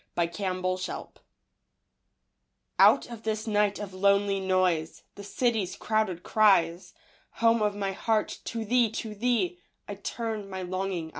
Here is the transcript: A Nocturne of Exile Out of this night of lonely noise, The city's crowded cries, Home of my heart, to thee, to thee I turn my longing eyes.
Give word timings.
A 0.17 0.25
Nocturne 0.25 0.65
of 0.65 0.79
Exile 0.79 1.13
Out 2.79 3.07
of 3.11 3.21
this 3.21 3.45
night 3.45 3.77
of 3.77 3.93
lonely 3.93 4.39
noise, 4.39 5.03
The 5.13 5.23
city's 5.23 5.75
crowded 5.75 6.23
cries, 6.23 6.95
Home 7.33 7.61
of 7.61 7.75
my 7.75 7.91
heart, 7.91 8.39
to 8.45 8.65
thee, 8.65 8.89
to 8.93 9.13
thee 9.13 9.59
I 9.87 9.93
turn 9.93 10.49
my 10.49 10.63
longing 10.63 11.09
eyes. 11.09 11.09